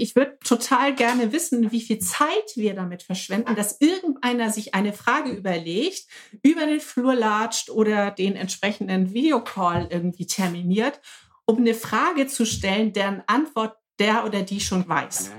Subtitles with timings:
[0.00, 4.94] Ich würde total gerne wissen, wie viel Zeit wir damit verschwenden, dass irgendeiner sich eine
[4.94, 6.06] Frage überlegt,
[6.42, 11.02] über den Flur latscht oder den entsprechenden Videocall irgendwie terminiert,
[11.44, 15.32] um eine Frage zu stellen, deren Antwort der oder die schon weiß.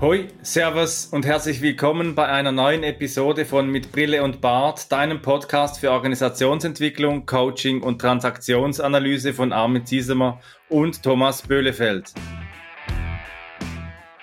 [0.00, 5.20] Hoi, Servus und herzlich willkommen bei einer neuen Episode von Mit Brille und Bart, deinem
[5.20, 10.40] Podcast für Organisationsentwicklung, Coaching und Transaktionsanalyse von Armin Ziesemer
[10.70, 12.14] und Thomas Böhlefeld.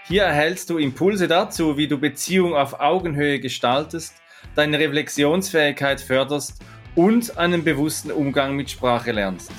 [0.08, 4.14] Hier erhältst du Impulse dazu, wie du Beziehung auf Augenhöhe gestaltest,
[4.54, 9.52] deine Reflexionsfähigkeit förderst und einen bewussten Umgang mit Sprache lernst.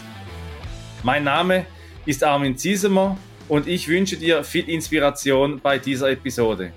[1.02, 1.66] Mein Name
[2.04, 6.72] ist Armin Ziesemer und ich wünsche dir viel Inspiration bei dieser Episode.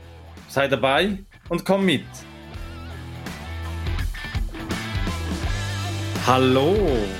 [0.48, 2.06] Sei dabei und komm mit!
[6.26, 6.76] Hallo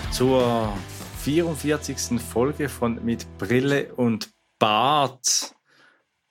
[0.10, 0.74] zur
[1.20, 2.20] 44.
[2.20, 5.54] Folge von Mit Brille und Bart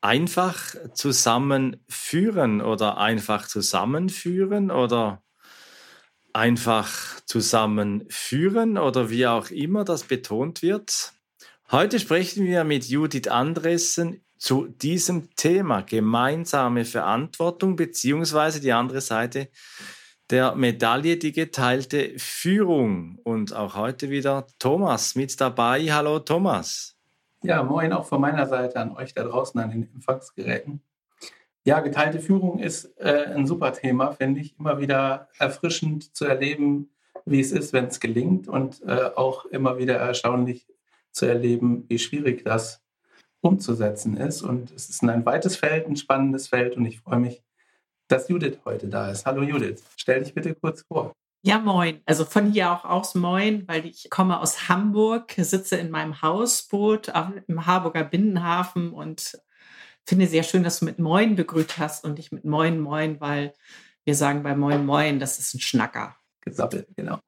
[0.00, 5.22] einfach zusammenführen oder einfach zusammenführen oder
[6.32, 11.12] einfach zusammenführen oder wie auch immer das betont wird.
[11.70, 19.50] Heute sprechen wir mit Judith Andressen zu diesem Thema gemeinsame Verantwortung beziehungsweise die andere Seite
[20.30, 23.18] der Medaille, die geteilte Führung.
[23.24, 25.92] Und auch heute wieder Thomas mit dabei.
[25.92, 26.97] Hallo Thomas.
[27.42, 30.82] Ja, moin auch von meiner Seite an euch da draußen an den Empfangsgeräten.
[31.64, 34.58] Ja, geteilte Führung ist äh, ein super Thema, finde ich.
[34.58, 36.90] Immer wieder erfrischend zu erleben,
[37.26, 40.66] wie es ist, wenn es gelingt und äh, auch immer wieder erstaunlich
[41.12, 42.82] zu erleben, wie schwierig das
[43.40, 44.42] umzusetzen ist.
[44.42, 47.42] Und es ist ein weites Feld, ein spannendes Feld und ich freue mich,
[48.08, 49.26] dass Judith heute da ist.
[49.26, 51.12] Hallo Judith, stell dich bitte kurz vor.
[51.42, 52.00] Ja, moin.
[52.04, 57.12] Also von hier auch aus moin, weil ich komme aus Hamburg, sitze in meinem Hausboot
[57.46, 59.38] im Harburger Binnenhafen und
[60.04, 63.54] finde sehr schön, dass du mit Moin begrüßt hast und nicht mit Moin Moin, weil
[64.04, 66.16] wir sagen bei Moin Moin, das ist ein Schnacker.
[66.40, 67.20] Gesappelt, genau.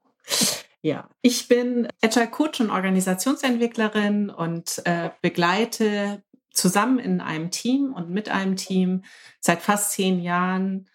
[0.83, 6.23] Ja, ich bin Agile Coach und Organisationsentwicklerin und äh, begleite
[6.53, 9.05] zusammen in einem Team und mit einem Team
[9.41, 10.89] seit fast zehn Jahren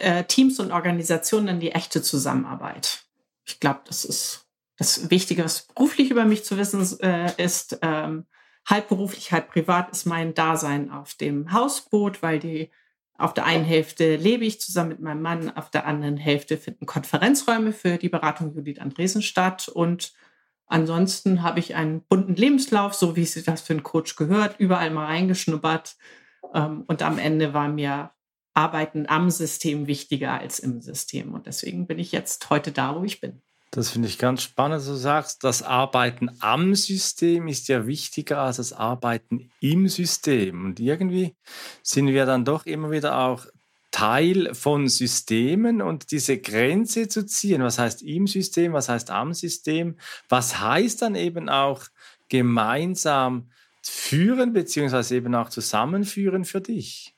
[0.00, 3.04] äh, Teams und Organisationen in die echte Zusammenarbeit.
[3.44, 7.78] Ich glaube, das ist das Wichtige, was beruflich über mich zu wissen äh, ist.
[7.82, 8.26] Ähm,
[8.66, 12.70] halb beruflich, halb privat ist mein Dasein auf dem Hausboot, weil die
[13.18, 16.86] auf der einen Hälfte lebe ich zusammen mit meinem Mann, auf der anderen Hälfte finden
[16.86, 20.12] Konferenzräume für die Beratung Judith Andresen statt und
[20.66, 24.90] ansonsten habe ich einen bunten Lebenslauf, so wie sich das für einen Coach gehört, überall
[24.90, 25.96] mal reingeschnuppert
[26.54, 28.12] ähm, und am Ende war mir
[28.58, 31.32] Arbeiten am System wichtiger als im System.
[31.32, 33.40] Und deswegen bin ich jetzt heute da, wo ich bin.
[33.70, 38.56] Das finde ich ganz spannend, du sagst, das Arbeiten am System ist ja wichtiger als
[38.56, 40.64] das Arbeiten im System.
[40.64, 41.36] Und irgendwie
[41.84, 43.46] sind wir dann doch immer wieder auch
[43.92, 47.62] Teil von Systemen und diese Grenze zu ziehen.
[47.62, 49.98] Was heißt im System, was heißt am System?
[50.28, 51.84] Was heißt dann eben auch
[52.28, 53.52] gemeinsam
[53.82, 57.14] führen, beziehungsweise eben auch zusammenführen für dich?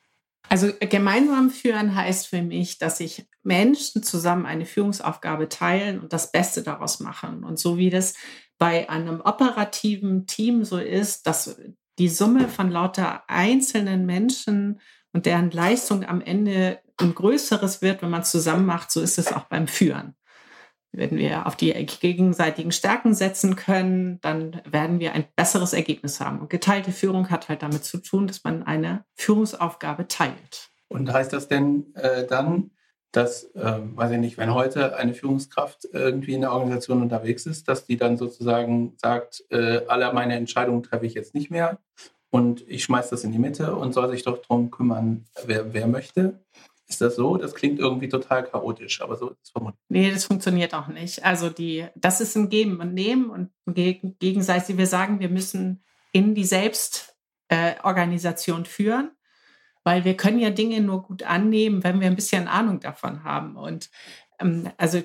[0.51, 6.33] Also gemeinsam führen heißt für mich, dass sich Menschen zusammen eine Führungsaufgabe teilen und das
[6.33, 7.45] Beste daraus machen.
[7.45, 8.15] Und so wie das
[8.57, 11.57] bei einem operativen Team so ist, dass
[11.99, 14.81] die Summe von lauter einzelnen Menschen
[15.13, 19.19] und deren Leistung am Ende ein größeres wird, wenn man es zusammen macht, so ist
[19.19, 20.17] es auch beim Führen.
[20.93, 26.39] Wenn wir auf die gegenseitigen Stärken setzen können, dann werden wir ein besseres Ergebnis haben.
[26.39, 30.69] Und geteilte Führung hat halt damit zu tun, dass man eine Führungsaufgabe teilt.
[30.89, 32.71] Und heißt das denn äh, dann,
[33.13, 37.67] dass, äh, weiß ich nicht, wenn heute eine Führungskraft irgendwie in der Organisation unterwegs ist,
[37.67, 41.79] dass die dann sozusagen sagt, äh, alle meine Entscheidungen treffe ich jetzt nicht mehr
[42.29, 45.87] und ich schmeiße das in die Mitte und soll sich doch darum kümmern, wer, wer
[45.87, 46.39] möchte?
[46.91, 47.37] Ist das so?
[47.37, 49.79] Das klingt irgendwie total chaotisch, aber so ist es vermutlich.
[49.87, 51.23] Nee, das funktioniert auch nicht.
[51.23, 54.77] Also die, das ist ein Geben und Nehmen und gegen, gegenseitig.
[54.77, 59.11] Wir sagen, wir müssen in die Selbstorganisation äh, führen,
[59.85, 63.55] weil wir können ja Dinge nur gut annehmen, wenn wir ein bisschen Ahnung davon haben.
[63.55, 63.89] Und
[64.39, 65.01] ähm, also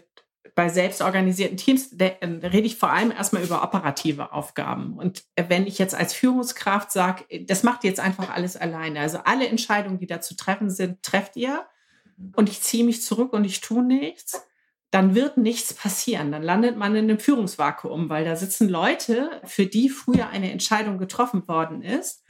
[0.56, 4.98] bei selbstorganisierten Teams äh, rede ich vor allem erstmal über operative Aufgaben.
[4.98, 8.98] Und wenn ich jetzt als Führungskraft sage, das macht ihr jetzt einfach alles alleine.
[8.98, 11.64] Also alle Entscheidungen, die da zu treffen sind, trefft ihr
[12.34, 14.42] und ich ziehe mich zurück und ich tue nichts,
[14.90, 16.32] dann wird nichts passieren.
[16.32, 20.98] Dann landet man in einem Führungsvakuum, weil da sitzen Leute, für die früher eine Entscheidung
[20.98, 22.24] getroffen worden ist.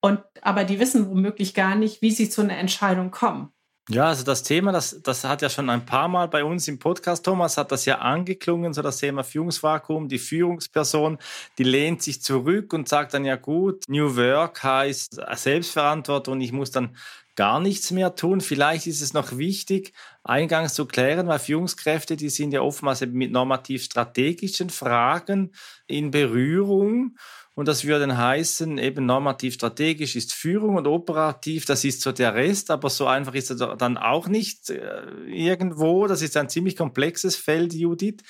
[0.00, 3.52] Und, aber die wissen womöglich gar nicht, wie sie zu einer Entscheidung kommen.
[3.88, 6.78] Ja, also das Thema, das, das hat ja schon ein paar Mal bei uns im
[6.78, 10.08] Podcast, Thomas, hat das ja angeklungen, so das Thema Führungsvakuum.
[10.08, 11.18] Die Führungsperson,
[11.58, 16.70] die lehnt sich zurück und sagt dann ja gut, New Work heißt Selbstverantwortung, ich muss
[16.70, 16.96] dann
[17.34, 18.40] gar nichts mehr tun.
[18.40, 19.92] Vielleicht ist es noch wichtig,
[20.22, 25.52] eingangs zu klären, weil Führungskräfte, die sind ja oftmals mit normativ-strategischen Fragen
[25.86, 27.16] in Berührung.
[27.54, 32.10] Und das würde dann heißen, eben normativ strategisch ist Führung und operativ, das ist so
[32.10, 36.06] der Rest, aber so einfach ist es dann auch nicht äh, irgendwo.
[36.06, 38.22] Das ist ein ziemlich komplexes Feld, Judith.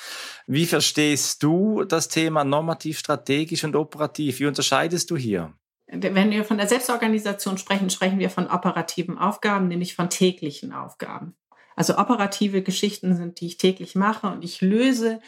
[0.49, 4.41] Wie verstehst du das Thema normativ strategisch und operativ?
[4.41, 5.55] Wie unterscheidest du hier?
[5.95, 11.37] Wenn wir von der Selbstorganisation sprechen, sprechen wir von operativen Aufgaben, nämlich von täglichen Aufgaben.
[11.77, 15.21] Also operative Geschichten sind, die ich täglich mache und ich löse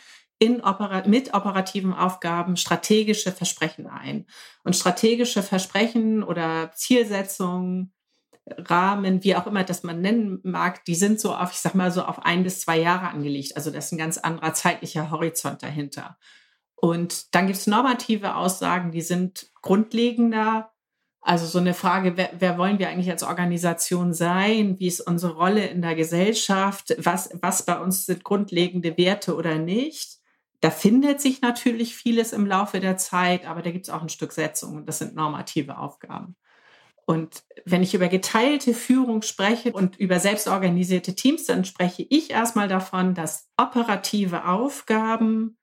[0.63, 4.27] Opera mit operativen Aufgaben strategische Versprechen ein.
[4.63, 7.95] Und strategische Versprechen oder Zielsetzungen,
[8.47, 11.91] Rahmen, wie auch immer das man nennen mag, die sind so auf, ich sag mal,
[11.91, 13.57] so auf ein bis zwei Jahre angelegt.
[13.57, 16.19] Also das ist ein ganz anderer zeitlicher Horizont dahinter.
[16.77, 20.71] Und dann gibt es normative Aussagen, die sind grundlegender.
[21.21, 24.79] Also so eine Frage, wer, wer, wollen wir eigentlich als Organisation sein?
[24.79, 26.95] Wie ist unsere Rolle in der Gesellschaft?
[26.99, 30.19] Was, was bei uns sind grundlegende Werte oder nicht?
[30.61, 34.09] Da findet sich natürlich vieles im Laufe der Zeit, aber da gibt es auch ein
[34.09, 36.37] Stück Setzung und das sind normative Aufgaben.
[37.07, 42.69] Und wenn ich über geteilte Führung spreche und über selbstorganisierte Teams, dann spreche ich erstmal
[42.69, 45.59] davon, dass operative Aufgaben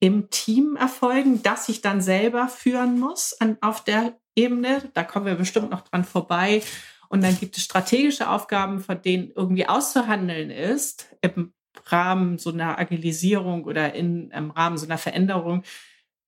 [0.00, 4.90] im Team erfolgen, dass ich dann selber führen muss an, auf der Ebene.
[4.94, 6.62] Da kommen wir bestimmt noch dran vorbei.
[7.10, 11.52] Und dann gibt es strategische Aufgaben, von denen irgendwie auszuhandeln ist, im
[11.86, 15.62] Rahmen so einer Agilisierung oder in, im Rahmen so einer Veränderung,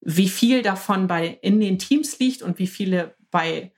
[0.01, 3.73] wie viel davon bei, in den Teams liegt und wie viele bei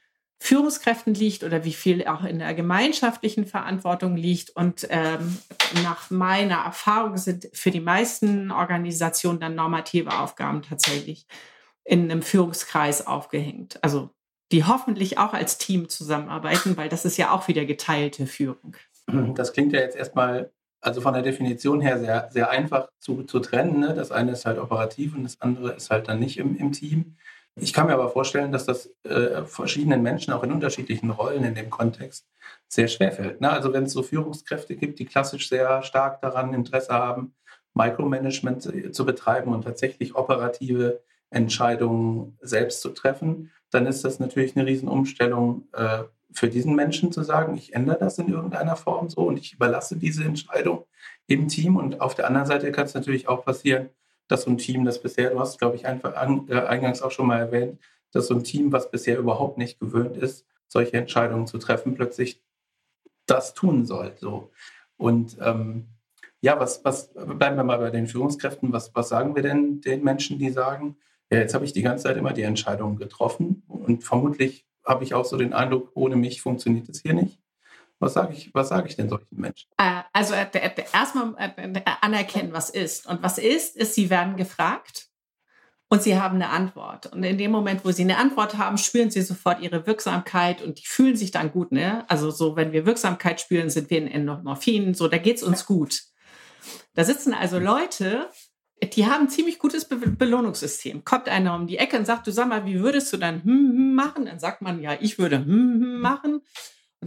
[0.44, 4.50] Führungskräften liegt oder wie viel auch in der gemeinschaftlichen Verantwortung liegt.
[4.50, 5.38] Und ähm,
[5.82, 11.26] nach meiner Erfahrung sind für die meisten Organisationen dann normative Aufgaben tatsächlich
[11.82, 13.82] in einem Führungskreis aufgehängt.
[13.82, 14.10] Also
[14.52, 18.76] die hoffentlich auch als Team zusammenarbeiten, weil das ist ja auch wieder geteilte Führung.
[19.34, 20.52] Das klingt ja jetzt erstmal
[20.82, 23.80] also von der Definition her sehr, sehr einfach zu, zu trennen.
[23.80, 23.94] Ne?
[23.94, 27.16] Das eine ist halt operativ und das andere ist halt dann nicht im, im Team.
[27.56, 31.54] Ich kann mir aber vorstellen, dass das äh, verschiedenen Menschen auch in unterschiedlichen Rollen in
[31.54, 32.26] dem Kontext
[32.66, 33.40] sehr schwer fällt.
[33.40, 33.50] Ne?
[33.50, 37.34] Also wenn es so Führungskräfte gibt, die klassisch sehr stark daran Interesse haben,
[37.74, 44.66] Micromanagement zu betreiben und tatsächlich operative Entscheidungen selbst zu treffen, dann ist das natürlich eine
[44.66, 49.38] Riesenumstellung äh, für diesen Menschen zu sagen, ich ändere das in irgendeiner Form so und
[49.38, 50.84] ich überlasse diese Entscheidung
[51.26, 51.76] im Team.
[51.76, 53.90] Und auf der anderen Seite kann es natürlich auch passieren,
[54.34, 57.12] dass so ein Team, das bisher, du hast, glaube ich, einfach an, äh, eingangs auch
[57.12, 57.78] schon mal erwähnt,
[58.10, 62.42] dass so ein Team, was bisher überhaupt nicht gewöhnt ist, solche Entscheidungen zu treffen, plötzlich
[63.26, 64.12] das tun soll.
[64.16, 64.50] So.
[64.96, 65.86] Und ähm,
[66.40, 68.72] ja, was, was bleiben wir mal bei den Führungskräften?
[68.72, 70.96] Was, was sagen wir denn den Menschen, die sagen,
[71.30, 75.14] ja, jetzt habe ich die ganze Zeit immer die Entscheidung getroffen und vermutlich habe ich
[75.14, 77.33] auch so den Eindruck, ohne mich funktioniert es hier nicht.
[78.04, 79.70] Was sage ich, was ich denn solchen Menschen?
[79.78, 80.48] Äh, also äh,
[80.92, 83.06] erstmal äh, anerkennen, was ist.
[83.06, 85.08] Und was ist, ist, sie werden gefragt
[85.88, 87.06] und sie haben eine Antwort.
[87.06, 90.80] Und in dem Moment, wo sie eine Antwort haben, spüren sie sofort ihre Wirksamkeit und
[90.80, 91.72] die fühlen sich dann gut.
[91.72, 92.04] Ne?
[92.10, 95.64] Also so, wenn wir Wirksamkeit spüren, sind wir in Endorphin, so, da geht es uns
[95.64, 96.02] gut.
[96.92, 98.28] Da sitzen also Leute,
[98.82, 101.04] die haben ein ziemlich gutes Be Belohnungssystem.
[101.04, 103.70] Kommt einer um die Ecke und sagt, du sag mal, wie würdest du dann hm,
[103.70, 104.26] hm machen?
[104.26, 106.42] Dann sagt man, ja, ich würde hm, hm machen.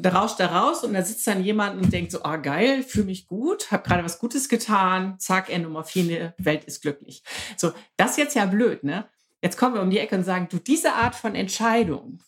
[0.02, 3.06] Da rauscht er raus und da sitzt dann jemand und denkt so, ah geil, fühle
[3.06, 7.24] mich gut, habe gerade was Gutes getan, zack, Endomorphine, Welt ist glücklich.
[7.56, 9.08] So, das ist jetzt ja blöd, ne?
[9.42, 12.20] Jetzt kommen wir um die Ecke und sagen, du, diese Art von Entscheidung,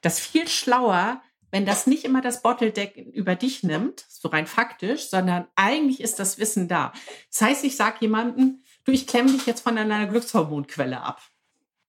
[0.00, 1.20] das ist viel schlauer,
[1.50, 6.18] wenn das nicht immer das Bottledeck über dich nimmt, so rein faktisch, sondern eigentlich ist
[6.18, 6.92] das Wissen da.
[7.30, 11.20] Das heißt, ich sage jemandem, du, ich klemme dich jetzt von deiner Glückshormonquelle ab.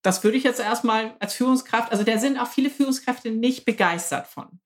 [0.02, 4.28] Das würde ich jetzt erstmal als Führungskraft, also da sind auch viele Führungskräfte nicht begeistert
[4.28, 4.60] von.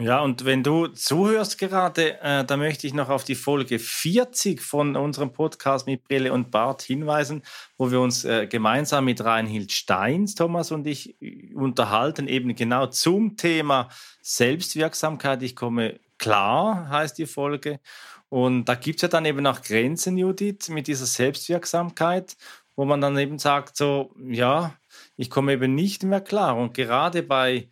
[0.00, 4.62] Ja, und wenn du zuhörst gerade, äh, da möchte ich noch auf die Folge 40
[4.62, 7.42] von unserem Podcast mit Brille und Bart hinweisen,
[7.76, 11.16] wo wir uns äh, gemeinsam mit Reinhild Steins, Thomas und ich,
[11.52, 13.88] unterhalten, eben genau zum Thema
[14.22, 15.42] Selbstwirksamkeit.
[15.42, 17.80] Ich komme klar, heißt die Folge.
[18.28, 22.36] Und da gibt es ja dann eben auch Grenzen, Judith, mit dieser Selbstwirksamkeit,
[22.76, 24.74] wo man dann eben sagt, so, ja,
[25.16, 26.56] ich komme eben nicht mehr klar.
[26.56, 27.68] Und gerade bei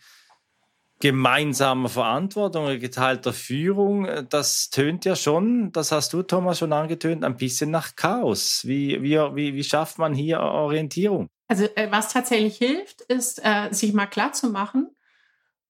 [1.01, 7.25] gemeinsamer Verantwortung geteilter Führung, äh, das tönt ja schon, das hast du, Thomas, schon angetönt,
[7.25, 8.63] ein bisschen nach Chaos.
[8.65, 11.29] Wie, wie, wie, wie schafft man hier Orientierung?
[11.49, 14.89] Also äh, was tatsächlich hilft, ist, äh, sich mal klar zu machen,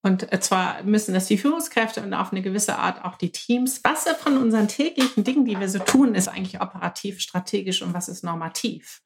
[0.03, 3.81] Und zwar müssen das die Führungskräfte und auf eine gewisse Art auch die Teams.
[3.83, 8.09] Was von unseren täglichen Dingen, die wir so tun, ist eigentlich operativ, strategisch und was
[8.09, 9.03] ist normativ?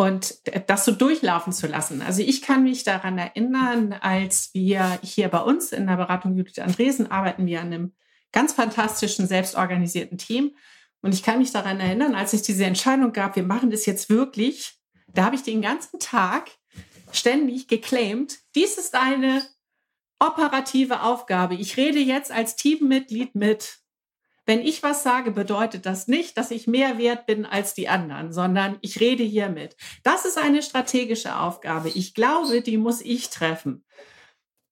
[0.00, 0.36] Und
[0.68, 2.02] das so durchlaufen zu lassen.
[2.02, 6.60] Also ich kann mich daran erinnern, als wir hier bei uns in der Beratung Judith
[6.60, 7.92] Andresen arbeiten wir an einem
[8.30, 10.54] ganz fantastischen, selbstorganisierten Team.
[11.02, 14.08] Und ich kann mich daran erinnern, als es diese Entscheidung gab, wir machen das jetzt
[14.08, 14.78] wirklich,
[15.08, 16.48] da habe ich den ganzen Tag
[17.10, 19.42] ständig geclaimed, dies ist eine
[20.20, 21.56] operative Aufgabe.
[21.56, 23.80] Ich rede jetzt als Teammitglied mit.
[24.48, 28.32] Wenn ich was sage, bedeutet das nicht, dass ich mehr wert bin als die anderen,
[28.32, 29.76] sondern ich rede hier mit.
[30.04, 31.90] Das ist eine strategische Aufgabe.
[31.90, 33.84] Ich glaube, die muss ich treffen.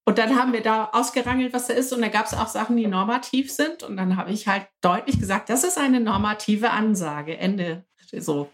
[0.06, 1.92] Und dann haben wir da ausgerangelt, was da ist.
[1.92, 3.82] Und da gab es auch Sachen, die normativ sind.
[3.82, 7.36] Und dann habe ich halt deutlich gesagt, das ist eine normative Ansage.
[7.36, 7.84] Ende.
[8.12, 8.50] So.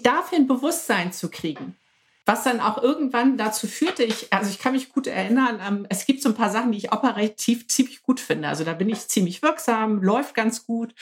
[0.00, 1.76] Dafür ein Bewusstsein zu kriegen
[2.26, 6.06] was dann auch irgendwann dazu führte, ich, also ich kann mich gut erinnern, ähm, es
[6.06, 8.48] gibt so ein paar Sachen, die ich operativ ziemlich gut finde.
[8.48, 10.92] Also da bin ich ziemlich wirksam, läuft ganz gut.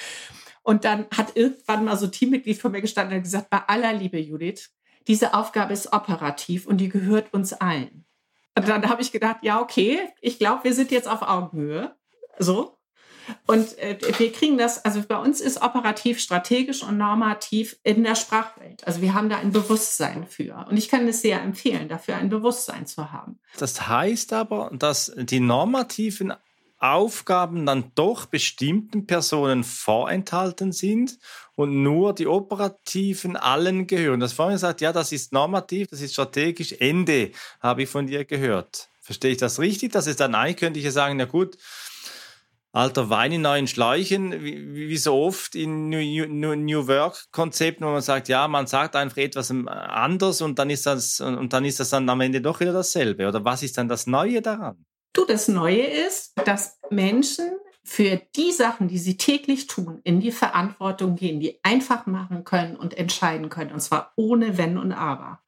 [0.63, 3.95] Und dann hat irgendwann mal so ein Teammitglied von mir gestanden und gesagt, bei aller
[3.95, 4.71] Liebe, Judith,
[5.09, 8.05] diese Aufgabe ist operativ und die gehört uns allen.
[8.55, 11.97] Und dann habe ich gedacht, ja, okay, ich glaube, wir sind jetzt auf Augenhöhe.
[12.39, 12.74] So.
[13.47, 18.15] Und äh, wir kriegen das, also bei uns ist operativ, strategisch und normativ in der
[18.15, 18.87] Sprachwelt.
[18.87, 20.67] Also wir haben da ein Bewusstsein für.
[20.69, 23.39] Und ich kann es sehr empfehlen, dafür ein Bewusstsein zu haben.
[23.59, 26.33] Das heißt aber, dass die normativen
[26.85, 31.19] Aufgaben dann doch bestimmten Personen vorenthalten sind
[31.55, 34.21] und nur die operativen allen gehören.
[34.21, 38.27] Das vorhin gesagt, ja, das ist normativ, das ist strategisch, Ende, habe ich von dir
[38.27, 38.91] gehört.
[39.01, 39.93] Verstehe ich das richtig?
[39.93, 41.57] Das ist dann eigentlich, könnte ich ja sagen, na gut,
[42.75, 47.91] alter Wein in neuen Schläuchen, wie, wie so oft in New, New, New Work-Konzepten, wo
[47.91, 51.79] man sagt, ja, man sagt einfach etwas anders und dann ist das und dann ist
[51.79, 53.29] das dann am Ende doch wieder dasselbe.
[53.29, 54.85] Oder was ist dann das Neue daran?
[55.13, 57.53] Du, das Neue ist, dass Menschen
[57.85, 62.77] für die Sachen, die sie täglich tun, in die Verantwortung gehen, die einfach machen können
[62.77, 63.73] und entscheiden können.
[63.73, 65.41] Und zwar ohne Wenn und Aber.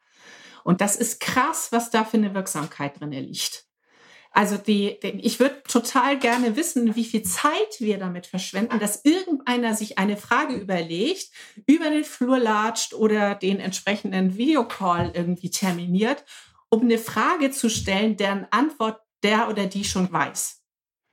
[0.63, 3.66] Und das ist krass, was da für eine Wirksamkeit drin liegt.
[4.37, 9.73] Also die, ich würde total gerne wissen, wie viel Zeit wir damit verschwenden, dass irgendeiner
[9.73, 11.31] sich eine Frage überlegt,
[11.67, 16.23] über den Flur latscht oder den entsprechenden Videocall irgendwie terminiert,
[16.69, 20.61] um eine Frage zu stellen, deren Antwort der oder die schon weiß.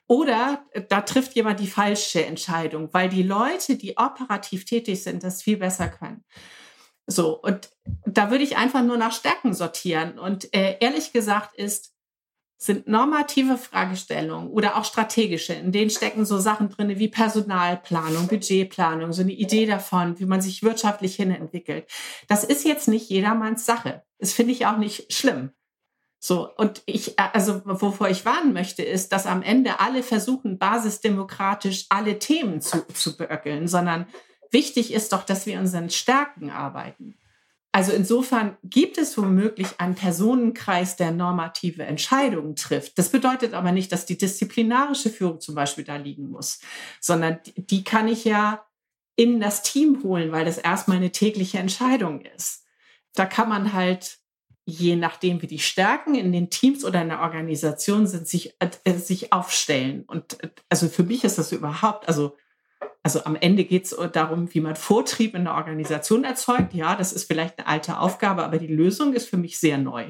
[0.10, 5.24] Oder äh, da trifft jemand die falsche Entscheidung, weil die Leute, die operativ tätig sind,
[5.24, 6.26] das viel besser können.
[7.08, 7.70] So, und
[8.06, 10.20] da würde ich einfach nur nach Stärken sortieren.
[10.20, 11.93] Und äh, ehrlich gesagt ist
[12.58, 15.54] sind normative Fragestellungen oder auch strategische.
[15.54, 20.42] In denen stecken so Sachen drin wie Personalplanung, Budgetplanung, so eine Idee davon, wie man
[20.42, 21.90] sich wirtschaftlich hinentwickelt.
[22.28, 24.04] Das ist jetzt nicht jedermanns Sache.
[24.18, 25.52] Das finde ich auch nicht schlimm.
[26.26, 31.88] So, und ich, also, wovor ich warnen möchte, ist, dass am Ende alle versuchen, basisdemokratisch
[31.90, 34.08] alle Themen zu, zu beöckeln, sondern
[34.50, 37.18] wichtig ist doch, dass wir unseren Stärken arbeiten.
[37.76, 43.00] Also insofern gibt es womöglich einen Personenkreis, der normative Entscheidungen trifft.
[43.00, 46.60] Das bedeutet aber nicht, dass die disziplinarische Führung zum Beispiel da liegen muss,
[47.02, 48.64] sondern die kann ich ja
[49.16, 52.64] in das Team holen, weil das erstmal eine tägliche Entscheidung ist.
[53.16, 54.20] Da kann man halt,
[54.66, 58.94] je nachdem, wie die Stärken in den Teams oder in der Organisation sind, sich, äh,
[58.94, 60.04] sich aufstellen.
[60.06, 62.38] Und äh, also für mich ist das überhaupt, also
[63.04, 66.74] also am Ende geht es darum, wie man Vortrieb in der Organisation erzeugt.
[66.74, 70.06] Ja, das ist vielleicht eine alte Aufgabe, aber die Lösung ist für mich sehr neu.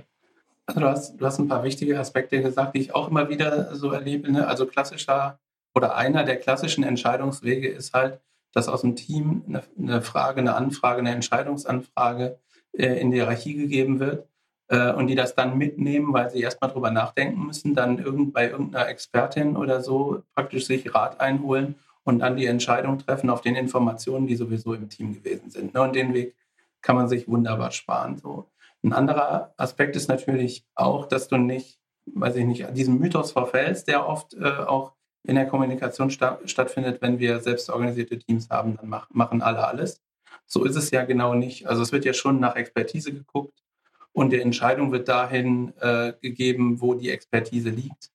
[0.67, 3.75] Also du hast, du hast ein paar wichtige Aspekte gesagt, die ich auch immer wieder
[3.75, 4.31] so erlebe.
[4.31, 4.47] Ne?
[4.47, 5.39] Also klassischer
[5.73, 8.21] oder einer der klassischen Entscheidungswege ist halt,
[8.53, 12.38] dass aus dem Team eine, eine Frage, eine Anfrage, eine Entscheidungsanfrage
[12.73, 14.27] äh, in die Hierarchie gegeben wird
[14.67, 18.51] äh, und die das dann mitnehmen, weil sie erstmal drüber nachdenken müssen, dann irgend, bei
[18.51, 23.55] irgendeiner Expertin oder so praktisch sich Rat einholen und dann die Entscheidung treffen auf den
[23.55, 25.74] Informationen, die sowieso im Team gewesen sind.
[25.74, 25.81] Ne?
[25.81, 26.36] Und den Weg
[26.81, 28.17] kann man sich wunderbar sparen.
[28.17, 28.50] So.
[28.83, 33.88] Ein anderer Aspekt ist natürlich auch, dass du nicht, weiß ich nicht, diesem Mythos verfällst,
[33.88, 34.93] der oft äh, auch
[35.24, 40.01] in der Kommunikation sta stattfindet, wenn wir selbstorganisierte Teams haben, dann mach, machen alle alles.
[40.45, 41.67] So ist es ja genau nicht.
[41.67, 43.63] Also es wird ja schon nach Expertise geguckt
[44.12, 48.12] und die Entscheidung wird dahin äh, gegeben, wo die Expertise liegt.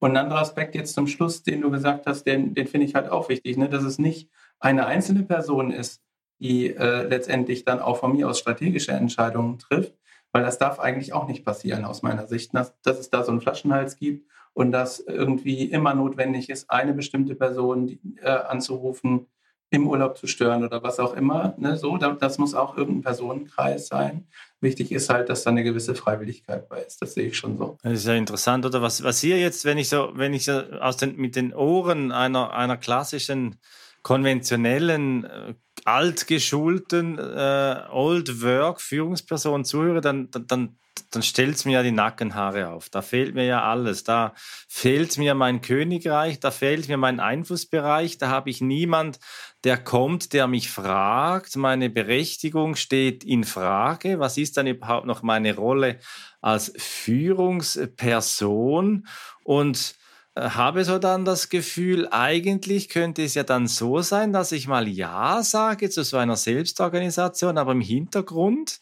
[0.00, 2.94] Und ein anderer Aspekt jetzt zum Schluss, den du gesagt hast, den, den finde ich
[2.94, 3.68] halt auch wichtig, ne?
[3.68, 6.02] dass es nicht eine einzelne Person ist,
[6.38, 9.94] die äh, letztendlich dann auch von mir aus strategische Entscheidungen trifft,
[10.32, 13.30] weil das darf eigentlich auch nicht passieren aus meiner Sicht, dass, dass es da so
[13.30, 19.26] einen Flaschenhals gibt und dass irgendwie immer notwendig ist, eine bestimmte Person äh, anzurufen,
[19.70, 21.54] im Urlaub zu stören oder was auch immer.
[21.56, 21.76] Ne?
[21.76, 24.26] So, das muss auch irgendein Personenkreis sein.
[24.60, 27.00] Wichtig ist halt, dass da eine gewisse Freiwilligkeit bei ist.
[27.00, 27.78] Das sehe ich schon so.
[27.82, 28.82] Das ist ja interessant, oder?
[28.82, 32.12] Was, was hier jetzt, wenn ich so, wenn ich so aus den, mit den Ohren
[32.12, 33.56] einer, einer klassischen,
[34.02, 40.76] konventionellen, äh, altgeschulten äh, Old Work Führungsperson zuhöre, dann, dann, dann
[41.10, 42.88] dann stellt es mir ja die Nackenhaare auf.
[42.88, 44.04] Da fehlt mir ja alles.
[44.04, 44.32] Da
[44.68, 48.18] fehlt mir mein Königreich, da fehlt mir mein Einflussbereich.
[48.18, 49.18] Da habe ich niemand,
[49.64, 51.56] der kommt, der mich fragt.
[51.56, 54.18] Meine Berechtigung steht in Frage.
[54.18, 55.98] Was ist dann überhaupt noch meine Rolle
[56.40, 59.06] als Führungsperson?
[59.44, 59.96] Und
[60.34, 64.68] äh, habe so dann das Gefühl, eigentlich könnte es ja dann so sein, dass ich
[64.68, 68.80] mal Ja sage zu so einer Selbstorganisation, aber im Hintergrund,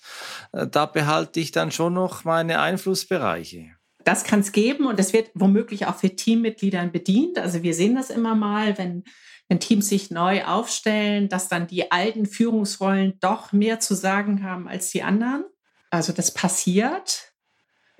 [0.52, 3.70] äh, da behalte ich dann schon noch meine Einflussbereiche.
[4.04, 7.38] Das kann es geben und das wird womöglich auch für Teammitgliedern bedient.
[7.38, 9.04] Also wir sehen das immer mal, wenn,
[9.48, 14.68] wenn Teams sich neu aufstellen, dass dann die alten Führungsrollen doch mehr zu sagen haben
[14.68, 15.44] als die anderen.
[15.90, 17.32] Also das passiert.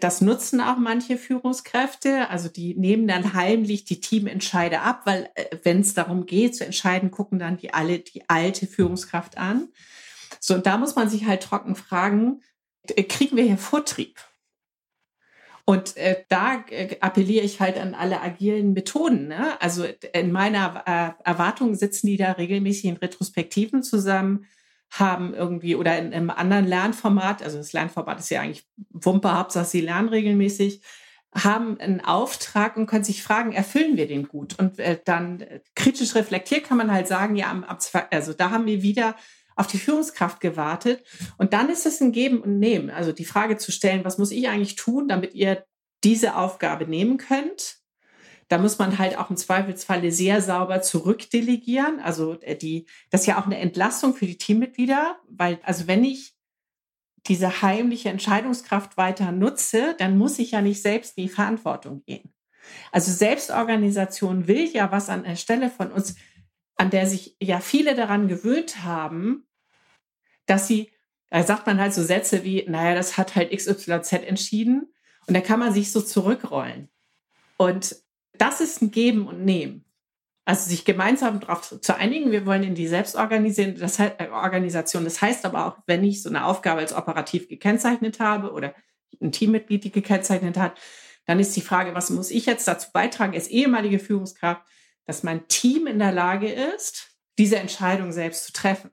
[0.01, 2.29] Das nutzen auch manche Führungskräfte.
[2.29, 6.65] Also die nehmen dann heimlich die Teamentscheide ab, weil äh, wenn es darum geht zu
[6.65, 9.69] entscheiden, gucken dann die alle die alte Führungskraft an.
[10.39, 12.43] So, und da muss man sich halt trocken fragen,
[12.95, 14.21] äh, kriegen wir hier Vortrieb?
[15.69, 19.29] Und äh, da äh, appelliere ich halt an alle agilen Methoden.
[19.29, 19.61] Ne?
[19.61, 19.85] Also
[20.15, 24.47] in meiner äh, Erwartung sitzen die da regelmäßig in Retrospektiven zusammen,
[24.91, 29.67] haben irgendwie oder in einem anderen Lernformat, also das Lernformat ist ja eigentlich Wumpe, Hauptsache
[29.67, 30.81] sie lernen regelmäßig,
[31.35, 34.59] haben einen Auftrag und können sich fragen, erfüllen wir den gut?
[34.59, 37.67] Und äh, dann äh, kritisch reflektiert kann man halt sagen, ja, am,
[38.11, 39.17] also da haben wir wieder
[39.59, 41.05] auf die Führungskraft gewartet.
[41.37, 42.91] Und dann ist es ein Geben und Nehmen.
[42.91, 45.65] Also die Frage zu stellen, was muss ich eigentlich tun, damit ihr
[46.05, 47.79] diese Aufgabe nehmen könnt?
[48.47, 52.01] Da muss man halt auch im Zweifelsfalle sehr sauber zurückdelegieren.
[52.01, 56.05] Also äh, die, das ist ja auch eine Entlastung für die Teammitglieder, weil, also wenn
[56.05, 56.35] ich
[57.27, 62.33] diese heimliche Entscheidungskraft weiter nutze, dann muss ich ja nicht selbst in die Verantwortung gehen.
[62.93, 66.15] Also Selbstorganisation will ja was an der Stelle von uns,
[66.77, 69.48] an der sich ja viele daran gewöhnt haben,
[70.49, 70.91] dass sie,
[71.31, 74.93] da sagt man halt so Sätze wie, naja, das hat halt XYZ entschieden.
[75.27, 76.89] Und da kann man sich so zurückrollen.
[77.59, 77.97] Und
[78.33, 79.85] das ist ein Geben und Nehmen.
[80.47, 85.05] Also sich gemeinsam darauf zu einigen, wir wollen in die Selbstorganisation, äh.
[85.05, 88.75] Das heißt aber auch, wenn ich so eine Aufgabe als operativ gekennzeichnet habe oder
[89.21, 90.79] ein Teammitglied die gekennzeichnet hat,
[91.27, 94.63] dann ist die Frage, was muss ich jetzt dazu beitragen, als ehemalige Führungskraft,
[95.05, 98.91] dass mein Team in der Lage ist, diese Entscheidung selbst zu treffen.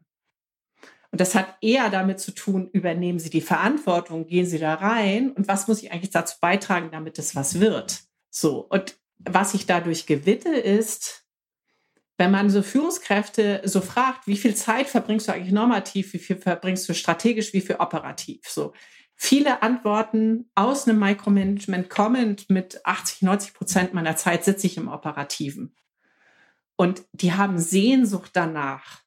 [1.15, 5.31] Und das hat eher damit zu tun, übernehmen Sie die Verantwortung, gehen Sie da rein
[5.31, 8.01] und was muss ich eigentlich dazu beitragen, damit es was wird.
[8.29, 8.59] So.
[8.59, 11.23] Und was ich dadurch gewinne, ist,
[12.17, 16.35] wenn man so Führungskräfte so fragt, wie viel Zeit verbringst du eigentlich normativ, wie viel
[16.35, 18.41] verbringst du strategisch, wie viel operativ?
[18.49, 18.73] So
[19.15, 24.89] viele Antworten aus einem Micromanagement kommend mit 80, 90 Prozent meiner Zeit sitze ich im
[24.89, 25.77] Operativen.
[26.75, 29.04] Und die haben Sehnsucht danach,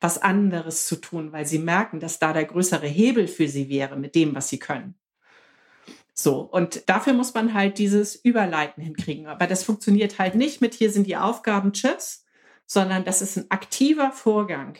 [0.00, 3.96] was anderes zu tun, weil sie merken, dass da der größere Hebel für sie wäre
[3.96, 4.94] mit dem, was sie können.
[6.12, 9.26] So, und dafür muss man halt dieses Überleiten hinkriegen.
[9.26, 12.24] Aber das funktioniert halt nicht mit, hier sind die Aufgaben, tschüss,
[12.66, 14.78] sondern das ist ein aktiver Vorgang.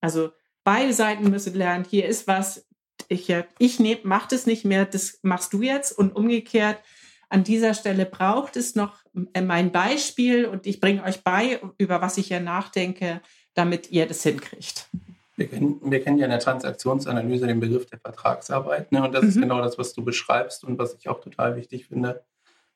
[0.00, 0.30] Also
[0.64, 2.66] beide Seiten müssen lernen, hier ist was,
[3.08, 5.92] ich, ich ne, mach das nicht mehr, das machst du jetzt.
[5.92, 6.82] Und umgekehrt,
[7.28, 12.16] an dieser Stelle braucht es noch mein Beispiel und ich bringe euch bei, über was
[12.16, 13.20] ich hier nachdenke,
[13.58, 14.88] damit ihr das hinkriegt.
[15.36, 18.92] Wir kennen, wir kennen ja in der Transaktionsanalyse den Begriff der Vertragsarbeit.
[18.92, 19.02] Ne?
[19.02, 19.28] Und das mhm.
[19.28, 22.24] ist genau das, was du beschreibst und was ich auch total wichtig finde.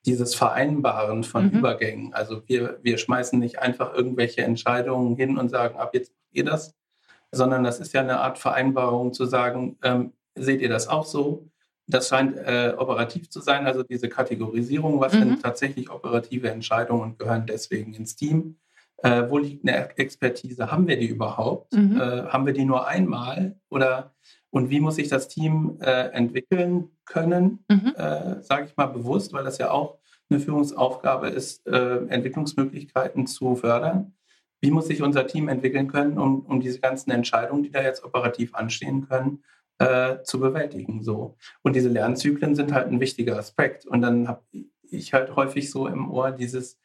[0.06, 1.58] Dieses Vereinbaren von mhm.
[1.58, 2.14] Übergängen.
[2.14, 6.44] Also wir, wir schmeißen nicht einfach irgendwelche Entscheidungen hin und sagen, ab jetzt macht ihr
[6.44, 6.74] das,
[7.30, 11.48] sondern das ist ja eine Art Vereinbarung zu sagen, ähm, seht ihr das auch so?
[11.86, 15.18] Das scheint äh, operativ zu sein, also diese Kategorisierung, was mhm.
[15.18, 18.56] sind tatsächlich operative Entscheidungen und gehören deswegen ins Team.
[19.02, 20.70] Äh, wo liegt eine Expertise?
[20.70, 21.74] Haben wir die überhaupt?
[21.74, 22.00] Mhm.
[22.00, 23.56] Äh, haben wir die nur einmal?
[23.68, 24.14] Oder
[24.50, 27.94] und wie muss sich das Team äh, entwickeln können, mhm.
[27.96, 29.98] Äh, sage ich mal bewusst, weil das ja auch
[30.30, 34.14] eine Führungsaufgabe ist, äh, Entwicklungsmöglichkeiten zu fördern.
[34.60, 38.04] Wie muss sich unser Team entwickeln können, um, um diese ganzen Entscheidungen, die da jetzt
[38.04, 39.42] operativ anstehen können,
[39.78, 41.02] äh, zu bewältigen?
[41.02, 41.36] So.
[41.62, 43.86] Und diese Lernzyklen sind halt ein wichtiger Aspekt.
[43.86, 44.42] Und dann habe
[44.82, 46.78] ich halt häufig so im Ohr dieses,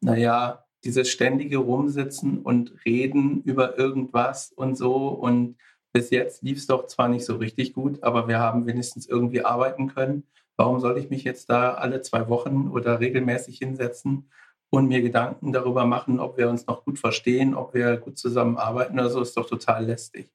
[0.00, 5.08] naja, dieses ständige Rumsitzen und Reden über irgendwas und so.
[5.08, 5.56] Und
[5.92, 9.44] bis jetzt lief es doch zwar nicht so richtig gut, aber wir haben wenigstens irgendwie
[9.44, 10.24] arbeiten können.
[10.56, 14.30] Warum soll ich mich jetzt da alle zwei Wochen oder regelmäßig hinsetzen
[14.70, 18.98] und mir Gedanken darüber machen, ob wir uns noch gut verstehen, ob wir gut zusammenarbeiten
[18.98, 20.30] oder so, ist doch total lästig.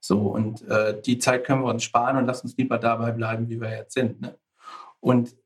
[0.00, 3.48] So, und äh, die Zeit können wir uns sparen und lass uns lieber dabei bleiben,
[3.48, 4.20] wie wir jetzt sind.
[4.20, 4.36] Ne?
[5.00, 5.36] Und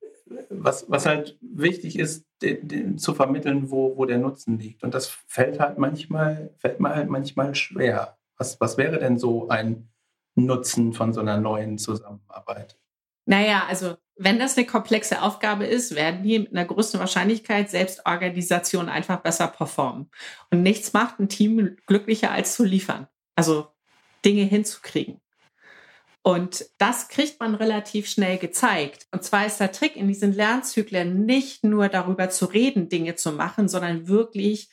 [0.49, 4.83] was, was halt wichtig ist, de, de, zu vermitteln, wo, wo der Nutzen liegt.
[4.83, 8.19] Und das fällt halt manchmal, fällt mir halt manchmal schwer.
[8.37, 9.90] Was, was wäre denn so ein
[10.35, 12.79] Nutzen von so einer neuen Zusammenarbeit?
[13.27, 18.88] Naja, also wenn das eine komplexe Aufgabe ist, werden die mit einer größten Wahrscheinlichkeit Selbstorganisation
[18.88, 20.11] einfach besser performen.
[20.51, 23.09] Und nichts macht ein Team glücklicher als zu liefern.
[23.35, 23.69] Also
[24.25, 25.21] Dinge hinzukriegen.
[26.22, 29.06] Und das kriegt man relativ schnell gezeigt.
[29.11, 33.33] Und zwar ist der Trick in diesen Lernzyklen nicht nur darüber zu reden, Dinge zu
[33.33, 34.68] machen, sondern wirklich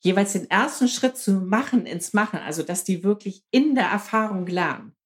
[0.00, 2.40] jeweils den ersten Schritt zu machen ins Machen.
[2.40, 4.96] Also, dass die wirklich in der Erfahrung lernen.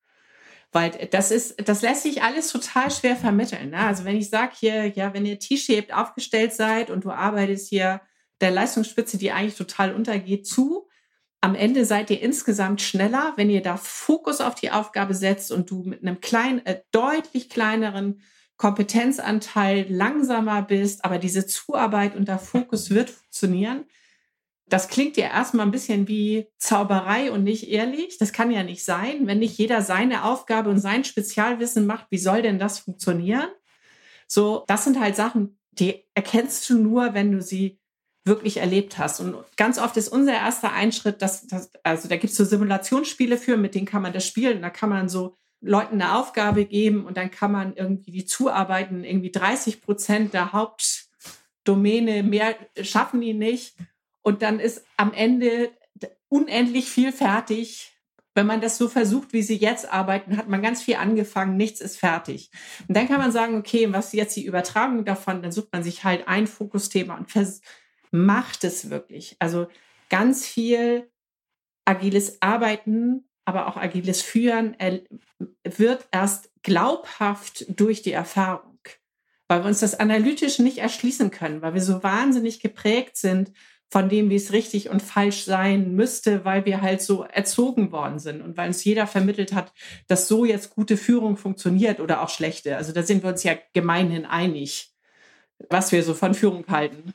[0.72, 3.70] Weil das ist, das lässt sich alles total schwer vermitteln.
[3.70, 3.78] Ne?
[3.78, 8.00] Also wenn ich sage hier, ja, wenn ihr T-shaped aufgestellt seid und du arbeitest hier
[8.40, 10.88] der Leistungsspitze, die eigentlich total untergeht, zu,
[11.42, 15.70] am Ende seid ihr insgesamt schneller, wenn ihr da Fokus auf die Aufgabe setzt und
[15.70, 18.22] du mit einem kleinen, äh, deutlich kleineren
[18.56, 23.86] Kompetenzanteil langsamer bist, aber diese Zuarbeit und der Fokus wird funktionieren,
[24.66, 28.16] das klingt ja erstmal ein bisschen wie Zauberei und nicht ehrlich.
[28.18, 29.26] Das kann ja nicht sein.
[29.26, 33.48] Wenn nicht jeder seine Aufgabe und sein Spezialwissen macht, wie soll denn das funktionieren?
[34.28, 37.81] So, das sind halt Sachen, die erkennst du nur, wenn du sie
[38.24, 39.20] wirklich erlebt hast.
[39.20, 43.36] Und ganz oft ist unser erster Einschritt, dass, dass also da gibt es so Simulationsspiele
[43.36, 44.62] für, mit denen kann man das spielen.
[44.62, 49.04] Da kann man so Leuten eine Aufgabe geben und dann kann man irgendwie die zuarbeiten.
[49.04, 53.76] Irgendwie 30 Prozent der Hauptdomäne mehr schaffen die nicht.
[54.22, 55.70] Und dann ist am Ende
[56.28, 57.92] unendlich viel fertig.
[58.34, 61.82] Wenn man das so versucht, wie sie jetzt arbeiten, hat man ganz viel angefangen, nichts
[61.82, 62.50] ist fertig.
[62.88, 65.42] Und dann kann man sagen, okay, was jetzt die Übertragung davon?
[65.42, 67.30] Dann sucht man sich halt ein Fokusthema und
[68.12, 69.36] macht es wirklich.
[69.40, 69.66] Also
[70.08, 71.10] ganz viel
[71.84, 74.76] agiles Arbeiten, aber auch agiles Führen
[75.64, 78.78] wird erst glaubhaft durch die Erfahrung,
[79.48, 83.52] weil wir uns das analytisch nicht erschließen können, weil wir so wahnsinnig geprägt sind
[83.90, 88.18] von dem, wie es richtig und falsch sein müsste, weil wir halt so erzogen worden
[88.18, 89.72] sind und weil uns jeder vermittelt hat,
[90.06, 92.76] dass so jetzt gute Führung funktioniert oder auch schlechte.
[92.76, 94.94] Also da sind wir uns ja gemeinhin einig,
[95.68, 97.12] was wir so von Führung halten.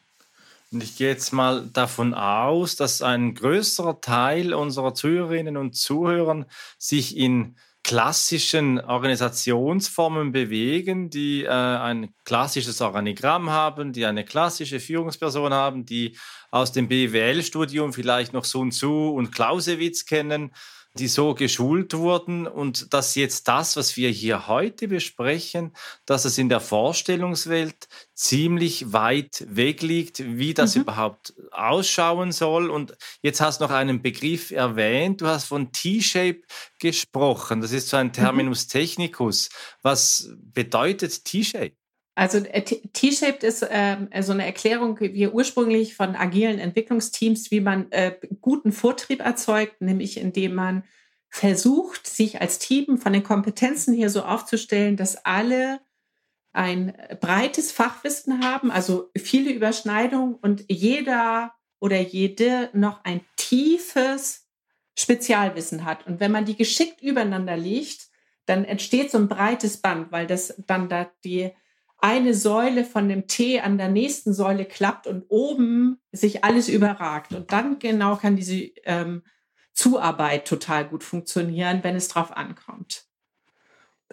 [0.71, 6.45] Und ich gehe jetzt mal davon aus, dass ein größerer Teil unserer Zuhörerinnen und Zuhörer
[6.77, 15.53] sich in klassischen Organisationsformen bewegen, die äh, ein klassisches Organigramm haben, die eine klassische Führungsperson
[15.53, 16.17] haben, die
[16.51, 20.51] aus dem BWL-Studium vielleicht noch Sun Tzu und Clausewitz kennen
[20.95, 26.37] die so geschult wurden und dass jetzt das, was wir hier heute besprechen, dass es
[26.37, 30.81] in der Vorstellungswelt ziemlich weit weg liegt, wie das mhm.
[30.81, 32.69] überhaupt ausschauen soll.
[32.69, 36.41] Und jetzt hast du noch einen Begriff erwähnt, du hast von T-Shape
[36.79, 37.61] gesprochen.
[37.61, 38.13] Das ist so ein mhm.
[38.13, 39.49] Terminus technicus.
[39.81, 41.75] Was bedeutet T-Shape?
[42.17, 47.91] Also äh, T-Shaped ist ähm, so eine Erklärung, wie ursprünglich von agilen Entwicklungsteams, wie man
[47.91, 50.83] äh, guten Vortrieb erzeugt, nämlich indem man
[51.29, 55.79] versucht, sich als Team von den Kompetenzen hier so aufzustellen, dass alle
[56.53, 64.47] ein breites Fachwissen haben, also viele Überschneidungen und jeder oder jede noch ein tiefes
[64.97, 66.07] Spezialwissen hat.
[66.07, 68.07] Und wenn man die geschickt übereinander legt,
[68.47, 71.51] dann entsteht so ein breites Band, weil das dann da die
[71.99, 77.33] eine Säule von dem T an der nächsten Säule klappt und oben sich alles überragt.
[77.33, 79.23] Und dann genau kann diese ähm,
[79.73, 83.05] Zuarbeit total gut funktionieren, wenn es drauf ankommt.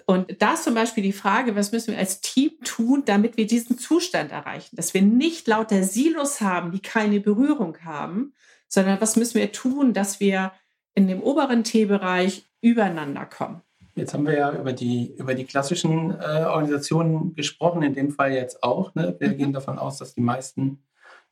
[0.06, 3.46] Und da ist zum Beispiel die Frage, was müssen wir als Team tun, damit wir
[3.46, 8.34] diesen Zustand erreichen, dass wir nicht lauter Silos haben, die keine Berührung haben,
[8.68, 10.52] sondern was müssen wir tun, dass wir
[10.94, 13.62] in dem oberen T-Bereich übereinander kommen.
[13.94, 18.32] Jetzt haben wir ja über die, über die klassischen äh, Organisationen gesprochen, in dem Fall
[18.32, 18.94] jetzt auch.
[18.94, 19.14] Ne?
[19.18, 19.36] Wir mhm.
[19.36, 20.82] gehen davon aus, dass die meisten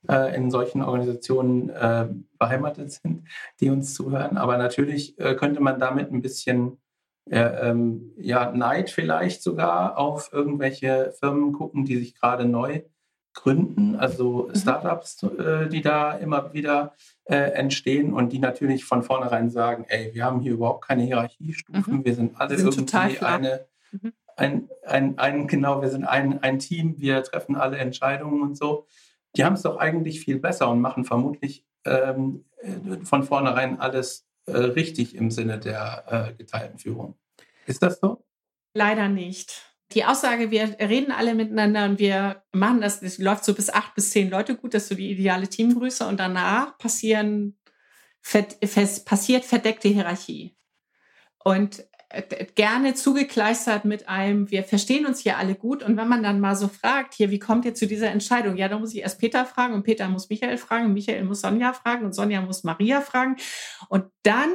[0.08, 3.28] äh, in solchen Organisationen äh, beheimatet sind,
[3.60, 4.36] die uns zuhören.
[4.36, 6.78] Aber natürlich äh, könnte man damit ein bisschen
[7.30, 12.82] äh, ähm, ja, Neid vielleicht sogar auf irgendwelche Firmen gucken, die sich gerade neu
[13.34, 14.54] gründen, also mhm.
[14.54, 20.12] Startups, äh, die da immer wieder äh, entstehen und die natürlich von vornherein sagen, ey,
[20.14, 22.04] wir haben hier überhaupt keine Hierarchiestufen, mhm.
[22.04, 24.12] wir sind alle sind irgendwie eine, mhm.
[24.36, 28.86] ein, ein, ein, genau, wir sind ein, ein Team, wir treffen alle Entscheidungen und so.
[29.36, 34.26] Die haben es doch eigentlich viel besser und machen vermutlich ähm, äh, von vornherein alles
[34.46, 37.16] äh, richtig im Sinne der äh, geteilten Führung.
[37.66, 38.24] Ist das so?
[38.74, 43.54] Leider nicht die Aussage, wir reden alle miteinander und wir machen das, das läuft so
[43.54, 47.58] bis acht bis zehn Leute gut, das ist so die ideale Teamgröße und danach passieren,
[48.22, 50.56] passiert verdeckte Hierarchie.
[51.44, 55.82] Und äh, gerne zugekleistert mit einem, wir verstehen uns hier alle gut.
[55.82, 58.56] Und wenn man dann mal so fragt, hier, wie kommt ihr zu dieser Entscheidung?
[58.56, 61.40] Ja, da muss ich erst Peter fragen und Peter muss Michael fragen und Michael muss
[61.40, 63.36] Sonja fragen und Sonja muss Maria fragen.
[63.88, 64.50] Und dann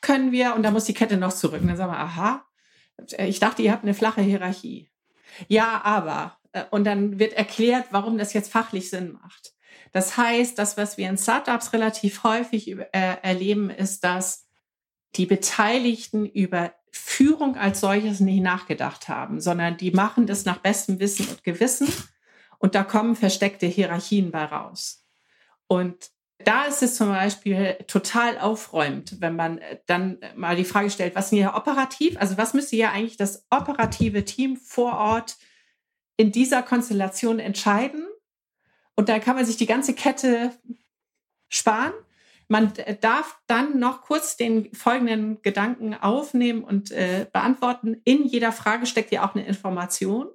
[0.00, 1.60] können wir, und da muss die Kette noch zurück.
[1.60, 2.46] Und dann sagen wir, aha,
[3.18, 4.90] ich dachte, ihr habt eine flache Hierarchie.
[5.48, 6.38] Ja, aber.
[6.52, 9.54] Äh, und dann wird erklärt, warum das jetzt fachlich Sinn macht.
[9.92, 14.46] Das heißt, das, was wir in Startups relativ häufig äh, erleben, ist, dass
[15.16, 21.00] die Beteiligten über Führung als solches nicht nachgedacht haben, sondern die machen das nach bestem
[21.00, 21.88] Wissen und Gewissen
[22.58, 25.04] und da kommen versteckte Hierarchien bei raus.
[25.66, 26.10] Und
[26.44, 31.26] da ist es zum Beispiel total aufräumend, wenn man dann mal die Frage stellt, was
[31.26, 32.16] ist hier operativ?
[32.18, 35.36] Also was müsste ja eigentlich das operative Team vor Ort
[36.16, 38.06] in dieser Konstellation entscheiden?
[38.94, 40.52] Und da kann man sich die ganze Kette
[41.48, 41.92] sparen
[42.52, 48.02] man darf dann noch kurz den folgenden Gedanken aufnehmen und äh, beantworten.
[48.04, 50.28] In jeder Frage steckt ja auch eine Information.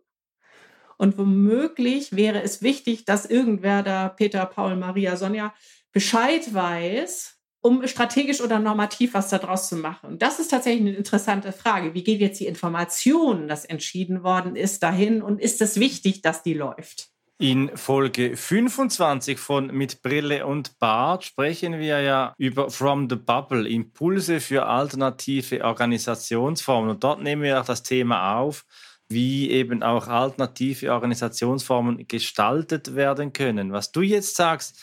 [0.97, 5.53] Und womöglich wäre es wichtig, dass irgendwer da, Peter, Paul, Maria, Sonja,
[5.91, 10.19] Bescheid weiß, um strategisch oder normativ was daraus zu machen.
[10.19, 11.93] Das ist tatsächlich eine interessante Frage.
[11.93, 15.21] Wie geht jetzt die Information, dass entschieden worden ist, dahin?
[15.21, 17.09] Und ist es wichtig, dass die läuft?
[17.39, 23.69] In Folge 25 von Mit Brille und Bart sprechen wir ja über From the Bubble,
[23.69, 26.89] Impulse für alternative Organisationsformen.
[26.89, 28.65] Und dort nehmen wir auch das Thema auf,
[29.07, 33.71] wie eben auch alternative Organisationsformen gestaltet werden können.
[33.71, 34.81] Was du jetzt sagst,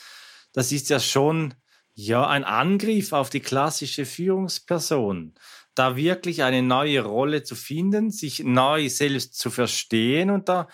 [0.55, 1.53] das ist ja schon
[1.93, 5.35] ja ein Angriff auf die klassische Führungsperson
[5.75, 10.29] da wirklich eine neue Rolle zu finden, sich neu selbst zu verstehen.
[10.29, 10.67] Und da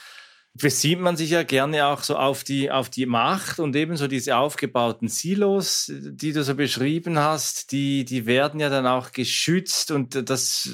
[0.53, 4.37] besieht man sich ja gerne auch so auf die, auf die Macht und ebenso diese
[4.37, 9.91] aufgebauten Silos, die du so beschrieben hast, die, die werden ja dann auch geschützt.
[9.91, 10.69] Und das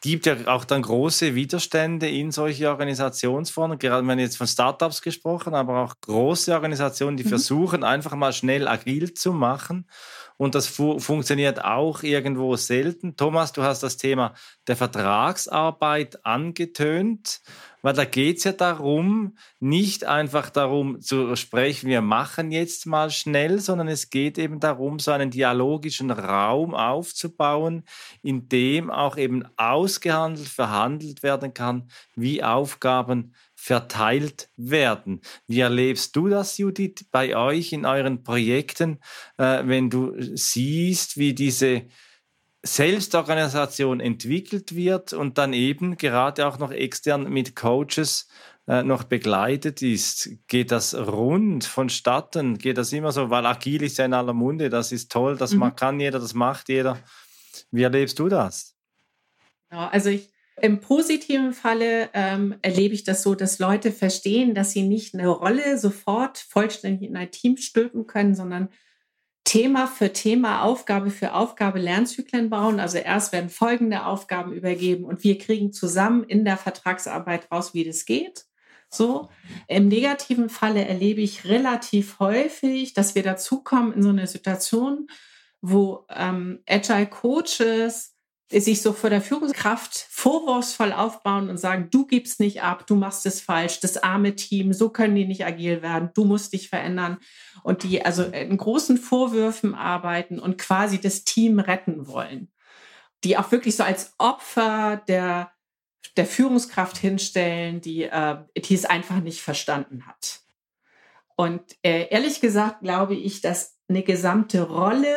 [0.00, 3.78] gibt ja auch dann große Widerstände in solche Organisationsformen.
[3.78, 7.30] Gerade wenn jetzt von Startups gesprochen, aber auch große Organisationen, die mhm.
[7.30, 9.86] versuchen einfach mal schnell agil zu machen.
[10.36, 13.16] Und das fu funktioniert auch irgendwo selten.
[13.16, 14.34] Thomas, du hast das Thema
[14.66, 17.40] der Vertragsarbeit angetönt.
[17.82, 23.10] Weil da geht es ja darum, nicht einfach darum zu sprechen, wir machen jetzt mal
[23.10, 27.84] schnell, sondern es geht eben darum, so einen dialogischen Raum aufzubauen,
[28.22, 35.20] in dem auch eben ausgehandelt, verhandelt werden kann, wie Aufgaben verteilt werden.
[35.46, 38.98] Wie erlebst du das, Judith, bei euch in euren Projekten,
[39.38, 41.86] äh, wenn du siehst, wie diese
[42.62, 48.28] Selbstorganisation entwickelt wird und dann eben gerade auch noch extern mit Coaches
[48.68, 50.30] äh, noch begleitet ist.
[50.46, 52.58] Geht das rund vonstatten?
[52.58, 55.52] Geht das immer so, weil agil ist ja in aller Munde, das ist toll, das
[55.52, 55.74] mhm.
[55.74, 56.98] kann jeder, das macht jeder.
[57.72, 58.76] Wie erlebst du das?
[59.72, 64.70] Ja, also ich, im positiven Falle ähm, erlebe ich das so, dass Leute verstehen, dass
[64.70, 68.68] sie nicht eine Rolle sofort vollständig in ein Team stülpen können, sondern
[69.44, 72.80] Thema für Thema, Aufgabe für Aufgabe Lernzyklen bauen.
[72.80, 77.84] Also erst werden folgende Aufgaben übergeben und wir kriegen zusammen in der Vertragsarbeit raus, wie
[77.84, 78.46] das geht.
[78.88, 79.30] So.
[79.68, 85.08] Im negativen Falle erlebe ich relativ häufig, dass wir dazukommen in so eine Situation,
[85.60, 88.11] wo ähm, Agile Coaches
[88.60, 93.24] sich so vor der Führungskraft vorwurfsvoll aufbauen und sagen, du gibst nicht ab, du machst
[93.26, 97.18] es falsch, das arme Team, so können die nicht agil werden, du musst dich verändern.
[97.62, 102.52] Und die also in großen Vorwürfen arbeiten und quasi das Team retten wollen.
[103.24, 105.52] Die auch wirklich so als Opfer der,
[106.16, 110.40] der Führungskraft hinstellen, die, äh, die es einfach nicht verstanden hat.
[111.36, 115.16] Und äh, ehrlich gesagt glaube ich, dass eine gesamte Rolle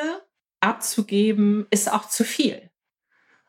[0.60, 2.72] abzugeben, ist auch zu viel.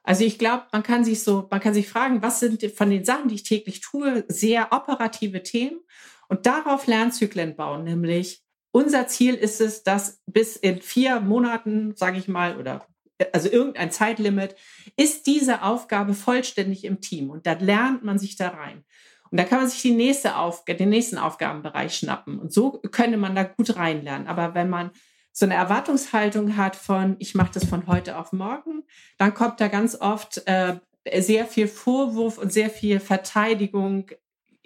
[0.06, 3.04] Also ich glaube, man kann sich so, man kann sich fragen, was sind von den
[3.04, 5.80] Sachen, die ich täglich tue, sehr operative Themen
[6.28, 12.18] und darauf Lernzyklen bauen, nämlich unser Ziel ist es, dass bis in vier Monaten, sage
[12.18, 12.86] ich mal, oder
[13.32, 14.54] also irgendein Zeitlimit,
[14.96, 18.84] ist diese Aufgabe vollständig im Team und da lernt man sich da rein.
[19.30, 22.38] Und da kann man sich die nächste Auf den nächsten Aufgabenbereich schnappen.
[22.38, 24.28] Und so könnte man da gut reinlernen.
[24.28, 24.92] Aber wenn man
[25.38, 28.84] so eine Erwartungshaltung hat von, ich mache das von heute auf morgen,
[29.18, 30.76] dann kommt da ganz oft äh,
[31.20, 34.10] sehr viel Vorwurf und sehr viel Verteidigung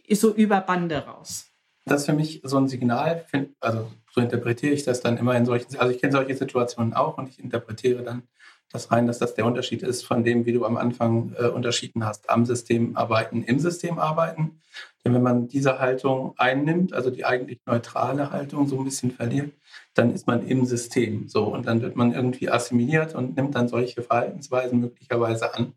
[0.08, 1.46] so über Bande raus.
[1.86, 3.24] Das ist für mich so ein Signal,
[3.58, 7.18] also so interpretiere ich das dann immer in solchen, also ich kenne solche Situationen auch
[7.18, 8.22] und ich interpretiere dann
[8.70, 12.04] das rein, dass das der Unterschied ist von dem, wie du am Anfang äh, unterschieden
[12.04, 14.60] hast, am System arbeiten, im System arbeiten.
[15.04, 19.52] Denn wenn man diese Haltung einnimmt, also die eigentlich neutrale Haltung so ein bisschen verliert,
[19.94, 23.68] dann ist man im System so und dann wird man irgendwie assimiliert und nimmt dann
[23.68, 25.72] solche Verhaltensweisen möglicherweise an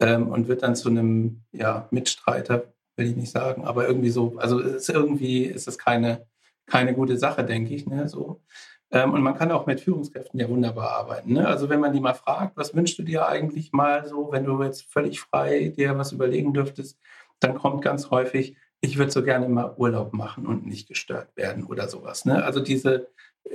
[0.00, 2.64] ähm, und wird dann zu einem ja, Mitstreiter,
[2.96, 6.26] will ich nicht sagen, aber irgendwie so, also ist irgendwie ist es keine,
[6.66, 7.86] keine gute Sache, denke ich.
[7.86, 8.42] Ne, so.
[8.90, 11.32] Ähm, und man kann auch mit Führungskräften ja wunderbar arbeiten.
[11.32, 11.48] Ne?
[11.48, 14.62] Also wenn man die mal fragt, was wünschst du dir eigentlich mal so, wenn du
[14.62, 16.98] jetzt völlig frei dir was überlegen dürftest,
[17.42, 21.64] dann kommt ganz häufig, ich würde so gerne mal Urlaub machen und nicht gestört werden
[21.64, 22.24] oder sowas.
[22.24, 22.44] Ne?
[22.44, 23.08] Also diese,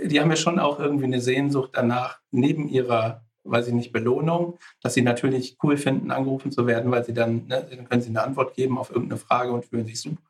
[0.03, 4.57] die haben ja schon auch irgendwie eine Sehnsucht danach, neben ihrer, weiß ich nicht, Belohnung,
[4.81, 8.09] dass sie natürlich cool finden, angerufen zu werden, weil sie dann, ne, dann können sie
[8.09, 10.21] eine Antwort geben auf irgendeine Frage und fühlen sich super.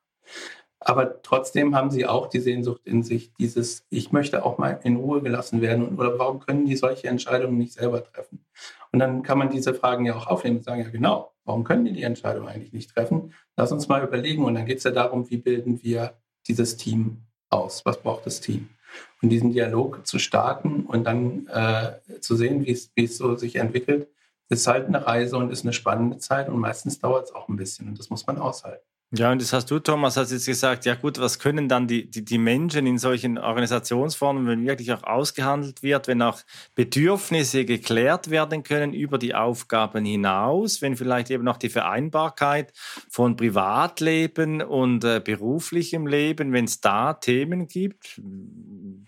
[0.80, 4.96] Aber trotzdem haben sie auch die Sehnsucht in sich, dieses, ich möchte auch mal in
[4.96, 5.98] Ruhe gelassen werden.
[5.98, 8.46] Oder warum können die solche Entscheidungen nicht selber treffen?
[8.92, 11.86] Und dann kann man diese Fragen ja auch aufnehmen und sagen, ja genau, warum können
[11.86, 13.34] die die Entscheidung eigentlich nicht treffen?
[13.56, 14.44] Lass uns mal überlegen.
[14.44, 16.14] Und dann geht es ja darum, wie bilden wir
[16.48, 17.86] dieses Team aus?
[17.86, 18.70] Was braucht das Team?
[19.22, 24.08] Und diesen Dialog zu starten und dann äh, zu sehen, wie es so sich entwickelt,
[24.50, 27.58] ist halt eine Reise und ist eine spannende Zeit und meistens dauert es auch ein
[27.58, 28.86] bisschen und das muss man aushalten.
[29.16, 32.12] Ja, und das hast du, Thomas, hast jetzt gesagt, ja gut, was können dann die,
[32.12, 36.42] die, die Menschen in solchen Organisationsformen, wenn wirklich auch ausgehandelt wird, wenn auch
[36.76, 42.74] Bedürfnisse geklärt werden können über die Aufgaben hinaus, wenn vielleicht eben noch die Vereinbarkeit
[43.10, 48.20] von Privatleben und äh, beruflichem Leben, wenn es da Themen gibt,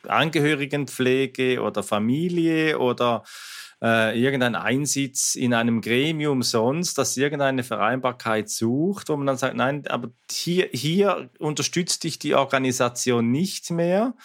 [0.07, 3.23] Angehörigenpflege oder Familie oder
[3.81, 9.55] äh, irgendein Einsitz in einem Gremium sonst, das irgendeine Vereinbarkeit sucht, wo man dann sagt,
[9.55, 14.15] nein, aber hier, hier unterstützt dich die Organisation nicht mehr.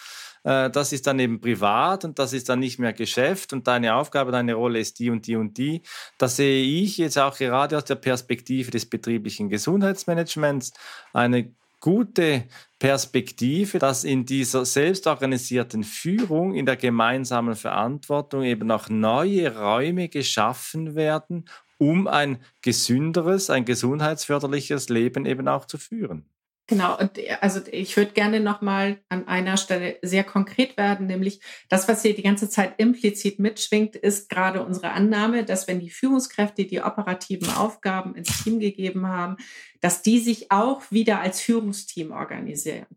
[0.43, 3.95] Äh, das ist dann eben privat und das ist dann nicht mehr Geschäft und deine
[3.95, 5.81] Aufgabe, deine Rolle ist die und die und die.
[6.17, 10.73] Das sehe ich jetzt auch gerade aus der Perspektive des betrieblichen Gesundheitsmanagements
[11.13, 11.53] eine
[11.85, 12.45] gute
[12.79, 20.95] Perspektive, dass in dieser selbstorganisierten Führung, in der gemeinsamen Verantwortung eben auch neue Räume geschaffen
[20.95, 26.27] werden, um ein gesünderes, ein gesundheitsförderliches Leben eben auch zu führen.
[26.67, 31.87] Genau, und also ich würde gerne nochmal an einer Stelle sehr konkret werden, nämlich das,
[31.87, 36.65] was hier die ganze Zeit implizit mitschwingt, ist gerade unsere Annahme, dass wenn die Führungskräfte
[36.65, 39.37] die operativen Aufgaben ins Team gegeben haben,
[39.79, 42.87] dass die sich auch wieder als Führungsteam organisieren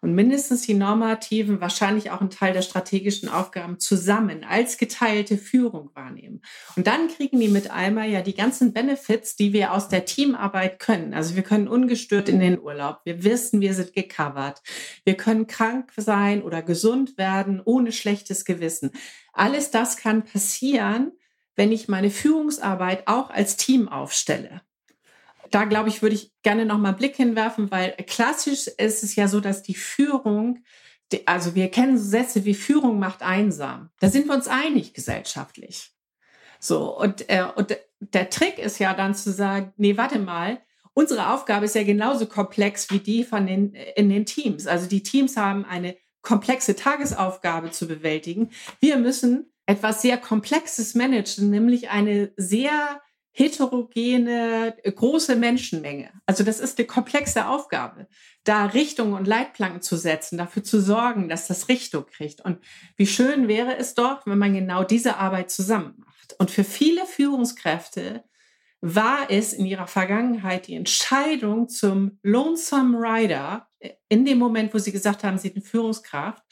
[0.00, 5.90] und mindestens die normativen, wahrscheinlich auch einen Teil der strategischen Aufgaben zusammen als geteilte Führung
[5.94, 6.42] wahrnehmen.
[6.76, 10.78] Und dann kriegen die mit einmal ja die ganzen Benefits, die wir aus der Teamarbeit
[10.78, 11.14] können.
[11.14, 13.00] Also wir können ungestört in den Urlaub.
[13.04, 14.62] Wir wissen, wir sind gecovert.
[15.04, 18.92] Wir können krank sein oder gesund werden ohne schlechtes Gewissen.
[19.32, 21.12] Alles das kann passieren,
[21.56, 24.62] wenn ich meine Führungsarbeit auch als Team aufstelle
[25.50, 29.16] da glaube ich, würde ich gerne noch mal einen Blick hinwerfen, weil klassisch ist es
[29.16, 30.64] ja so, dass die Führung,
[31.26, 33.90] also wir kennen Sätze wie Führung macht einsam.
[34.00, 35.92] Da sind wir uns einig gesellschaftlich.
[36.58, 40.60] So, und, äh, und der Trick ist ja dann zu sagen, nee, warte mal,
[40.92, 44.66] unsere Aufgabe ist ja genauso komplex wie die von den, in den Teams.
[44.66, 48.50] Also die Teams haben eine komplexe Tagesaufgabe zu bewältigen.
[48.80, 53.00] Wir müssen etwas sehr Komplexes managen, nämlich eine sehr
[53.32, 56.10] heterogene, äh, große Menschenmenge.
[56.26, 58.08] Also das ist eine komplexe Aufgabe,
[58.44, 62.40] da Richtungen und Leitplanken zu setzen, dafür zu sorgen, dass das Richtung kriegt.
[62.40, 62.58] Und
[62.96, 66.34] wie schön wäre es doch, wenn man genau diese Arbeit zusammen macht.
[66.38, 68.24] Und für viele Führungskräfte
[68.80, 74.78] war es in ihrer Vergangenheit die Entscheidung zum Lonesome Rider äh, in dem Moment, wo
[74.78, 76.42] sie gesagt haben, sie sind Führungskraft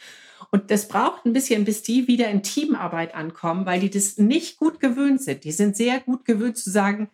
[0.51, 4.57] und das braucht ein bisschen, bis die wieder in Teamarbeit ankommen, weil die das nicht
[4.57, 5.45] gut gewöhnt sind.
[5.45, 7.11] Die sind sehr gut gewöhnt zu sagen,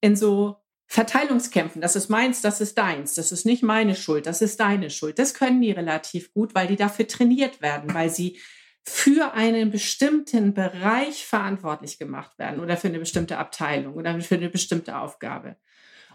[0.00, 0.56] in so
[0.86, 4.90] Verteilungskämpfen, das ist meins, das ist deins, das ist nicht meine Schuld, das ist deine
[4.90, 5.18] Schuld.
[5.18, 8.40] Das können die relativ gut, weil die dafür trainiert werden, weil sie
[8.82, 14.48] für einen bestimmten Bereich verantwortlich gemacht werden oder für eine bestimmte Abteilung oder für eine
[14.48, 15.56] bestimmte Aufgabe.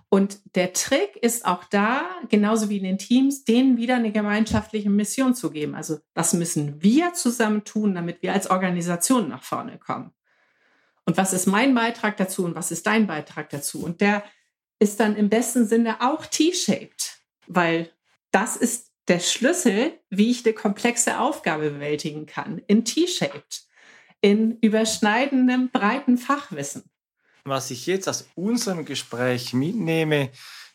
[0.10, 4.89] Und der Trick ist auch da, genauso wie in den Teams, denen wieder eine gemeinschaftliche
[4.89, 5.76] Mission zu geben.
[5.76, 10.12] Also was müssen wir zusammen tun, damit wir als Organisation nach vorne kommen?
[11.06, 13.84] Und was ist mein Beitrag dazu und was ist dein Beitrag dazu?
[13.84, 14.24] Und der
[14.80, 17.91] ist dann im besten Sinne auch T-shaped, weil
[18.32, 23.68] das ist der Schlüssel, wie ich eine komplexe Aufgabe bewältigen kann, in T-shaped,
[24.22, 26.89] in überschneidendem, breiten Fachwissen
[27.45, 30.31] was ich jetzt aus unserem Gespräch mitnehme,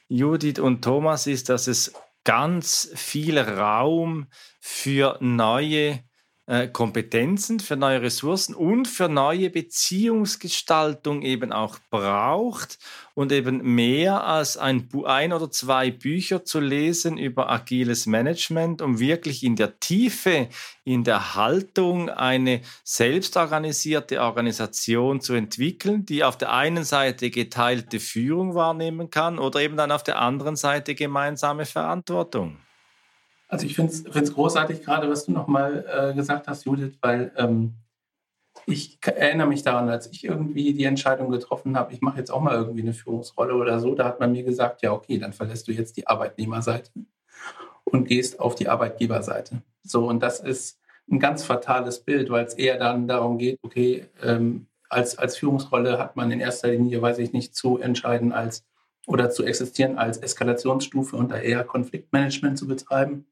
[0.08, 1.92] Judith und Thomas, ist, dass es
[2.24, 4.28] ganz viel Raum
[4.60, 6.04] für neue
[6.50, 12.80] äh, Kompetenzen, für neue Ressourcen und für neue Beziehungsgestaltung eben auch braucht
[13.14, 18.98] und eben mehr als ein, ein oder zwei Bücher zu lesen über agiles Management, um
[18.98, 20.48] wirklich in der Tiefe,
[20.82, 28.56] in der Haltung eine selbstorganisierte Organisation zu entwickeln, die auf der einen Seite geteilte Führung
[28.56, 32.56] wahrnehmen kann oder eben dann auf der anderen Seite gemeinsame Verantwortung.
[33.50, 37.74] Also ich finde es großartig gerade, was du nochmal äh, gesagt hast, Judith, weil ähm,
[38.66, 42.40] ich erinnere mich daran, als ich irgendwie die Entscheidung getroffen habe, ich mache jetzt auch
[42.40, 45.66] mal irgendwie eine Führungsrolle oder so, da hat man mir gesagt, ja, okay, dann verlässt
[45.66, 46.90] du jetzt die Arbeitnehmerseite
[47.84, 49.62] und gehst auf die Arbeitgeberseite.
[49.82, 50.78] So, und das ist
[51.10, 55.98] ein ganz fatales Bild, weil es eher dann darum geht, okay, ähm, als, als Führungsrolle
[55.98, 58.64] hat man in erster Linie, weiß ich nicht, zu entscheiden als
[59.06, 63.26] oder zu existieren als Eskalationsstufe und da eher Konfliktmanagement zu betreiben.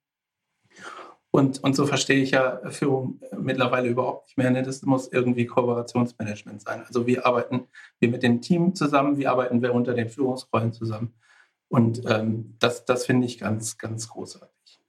[1.31, 4.51] Und, und so verstehe ich ja Führung mittlerweile überhaupt nicht mehr.
[4.51, 4.63] Ne?
[4.63, 6.83] Das muss irgendwie Kooperationsmanagement sein.
[6.87, 7.69] Also wie arbeiten
[8.01, 11.15] wir mit dem Team zusammen, wie arbeiten wir unter den Führungsrollen zusammen.
[11.69, 14.81] Und ähm, das, das finde ich ganz, ganz großartig.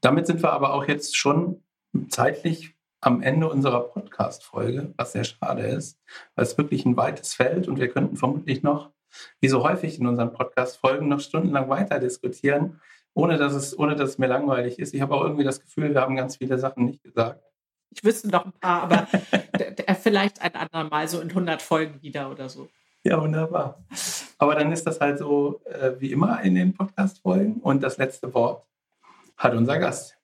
[0.00, 1.62] Damit sind wir aber auch jetzt schon
[2.08, 6.00] zeitlich am Ende unserer Podcast-Folge, was sehr schade ist,
[6.34, 8.90] weil es wirklich ein weites Feld und wir könnten vermutlich noch,
[9.40, 12.80] wie so häufig in unseren Podcast-Folgen, noch stundenlang weiter diskutieren
[13.14, 14.94] ohne dass es, ohne dass es mir langweilig ist.
[14.94, 17.42] Ich habe auch irgendwie das Gefühl, wir haben ganz viele Sachen nicht gesagt.
[17.90, 19.06] Ich wüsste noch ein paar, aber
[20.00, 22.68] vielleicht ein andermal, so in 100 Folgen wieder oder so.
[23.04, 23.84] Ja, wunderbar.
[24.38, 27.60] Aber dann ist das halt so äh, wie immer in den Podcast-Folgen.
[27.60, 28.64] Und das letzte Wort
[29.36, 30.16] hat unser Gast.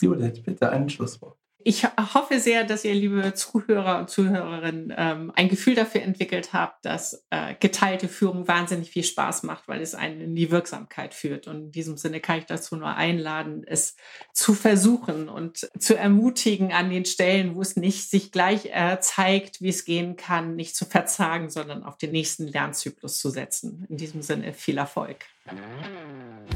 [0.00, 1.39] Judith, bitte ein Schlusswort.
[1.62, 6.84] Ich hoffe sehr, dass ihr, liebe Zuhörer und Zuhörerinnen, ähm, ein Gefühl dafür entwickelt habt,
[6.84, 11.46] dass äh, geteilte Führung wahnsinnig viel Spaß macht, weil es einen in die Wirksamkeit führt.
[11.46, 13.96] Und in diesem Sinne kann ich dazu nur einladen, es
[14.32, 19.60] zu versuchen und zu ermutigen an den Stellen, wo es nicht sich gleich äh, zeigt,
[19.60, 23.86] wie es gehen kann, nicht zu verzagen, sondern auf den nächsten Lernzyklus zu setzen.
[23.88, 25.16] In diesem Sinne viel Erfolg.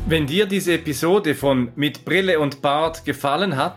[0.06, 3.76] Wenn dir diese Episode von Mit Brille und Bart gefallen hat,